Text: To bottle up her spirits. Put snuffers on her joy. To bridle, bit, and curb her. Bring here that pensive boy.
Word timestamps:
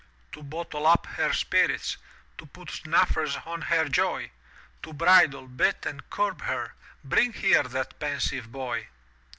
To 0.31 0.41
bottle 0.41 0.87
up 0.87 1.05
her 1.05 1.31
spirits. 1.31 1.97
Put 2.53 2.71
snuffers 2.71 3.37
on 3.45 3.61
her 3.61 3.87
joy. 3.87 4.31
To 4.81 4.93
bridle, 4.93 5.47
bit, 5.47 5.85
and 5.85 6.09
curb 6.09 6.41
her. 6.41 6.73
Bring 7.03 7.33
here 7.33 7.61
that 7.61 7.99
pensive 7.99 8.51
boy. 8.51 8.87